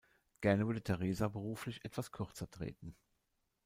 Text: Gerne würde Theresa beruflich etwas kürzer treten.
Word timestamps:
Gerne 0.41 0.65
würde 0.65 0.81
Theresa 0.81 1.27
beruflich 1.27 1.85
etwas 1.85 2.11
kürzer 2.11 2.49
treten. 2.49 2.95